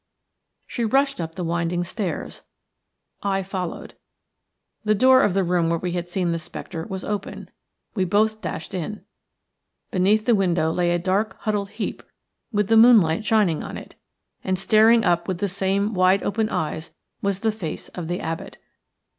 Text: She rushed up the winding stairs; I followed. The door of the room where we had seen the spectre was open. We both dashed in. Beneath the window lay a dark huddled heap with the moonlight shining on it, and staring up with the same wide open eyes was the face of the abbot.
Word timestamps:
She 0.65 0.83
rushed 0.83 1.21
up 1.21 1.35
the 1.35 1.43
winding 1.43 1.83
stairs; 1.83 2.41
I 3.21 3.43
followed. 3.43 3.93
The 4.83 4.95
door 4.95 5.21
of 5.21 5.35
the 5.35 5.43
room 5.43 5.69
where 5.69 5.77
we 5.77 5.91
had 5.91 6.07
seen 6.09 6.31
the 6.31 6.39
spectre 6.39 6.87
was 6.87 7.03
open. 7.05 7.51
We 7.93 8.05
both 8.05 8.41
dashed 8.41 8.73
in. 8.73 9.05
Beneath 9.91 10.25
the 10.25 10.33
window 10.33 10.71
lay 10.71 10.89
a 10.89 10.97
dark 10.97 11.37
huddled 11.41 11.69
heap 11.69 12.01
with 12.51 12.67
the 12.67 12.77
moonlight 12.77 13.23
shining 13.23 13.61
on 13.61 13.77
it, 13.77 13.93
and 14.43 14.57
staring 14.57 15.03
up 15.05 15.27
with 15.27 15.37
the 15.37 15.47
same 15.47 15.93
wide 15.93 16.23
open 16.23 16.49
eyes 16.49 16.95
was 17.21 17.41
the 17.41 17.51
face 17.51 17.89
of 17.89 18.07
the 18.07 18.21
abbot. 18.21 18.57